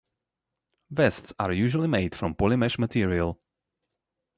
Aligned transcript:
Vests 0.89 1.31
are 1.37 1.51
usually 1.51 1.87
made 1.87 2.15
from 2.15 2.33
poly-mesh 2.33 2.79
material. 2.79 3.39